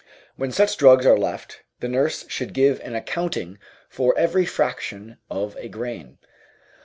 When 0.35 0.51
such 0.51 0.77
drugs 0.77 1.05
are 1.05 1.15
left, 1.15 1.61
the 1.79 1.87
nurse 1.87 2.25
should 2.27 2.55
give 2.55 2.79
an 2.79 2.95
accounting 2.95 3.59
for 3.87 4.17
every 4.17 4.47
fraction 4.47 5.17
of 5.29 5.55
a 5.59 5.67
grain. 5.69 6.17